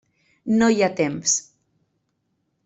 [0.61, 1.35] No hi ha temps.